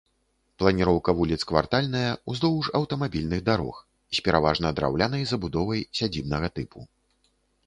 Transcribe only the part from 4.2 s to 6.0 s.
з пераважна драўлянай забудовай